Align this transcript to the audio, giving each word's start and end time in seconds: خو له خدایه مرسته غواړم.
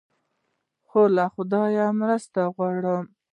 خو 0.87 1.01
له 1.15 1.25
خدایه 1.33 1.87
مرسته 2.01 2.41
غواړم. 2.55 3.03